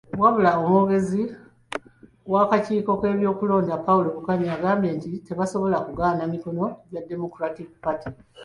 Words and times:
Wabula 0.21 0.49
omwogezi 0.59 1.21
w'akakiiko 2.31 2.91
k'ebyokulonda, 3.01 3.75
Paul 3.85 4.03
Bukenya, 4.15 4.49
agambye 4.57 4.89
nti 4.97 5.09
tebasobola 5.27 5.77
kugaana 5.85 6.23
mikono 6.33 6.65
gya 6.91 7.01
Democratic 7.11 7.67
Party. 7.83 8.09